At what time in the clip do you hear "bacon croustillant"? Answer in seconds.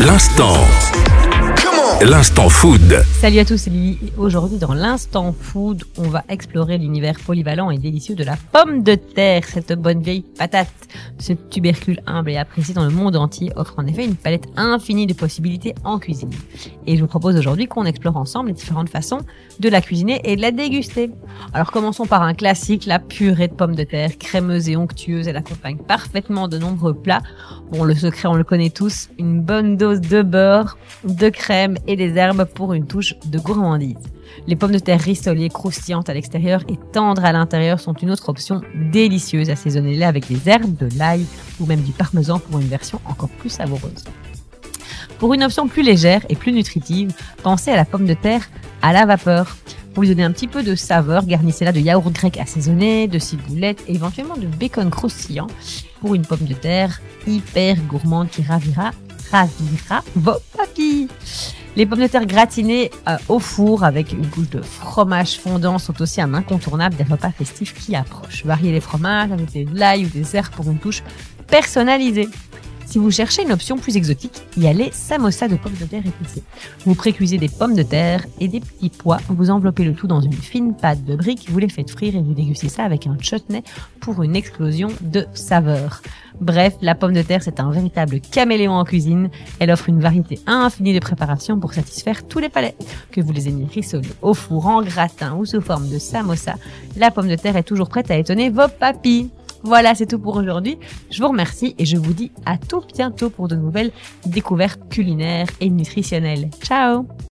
54.46-55.48